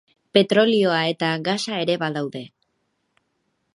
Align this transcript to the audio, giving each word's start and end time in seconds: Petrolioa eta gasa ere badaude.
Petrolioa 0.35 0.95
eta 1.11 1.29
gasa 1.49 1.77
ere 1.85 1.99
badaude. 2.05 2.45